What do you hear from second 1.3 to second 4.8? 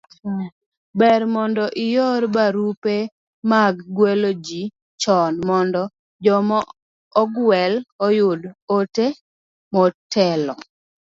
mondo ior barupe mag gwelo ji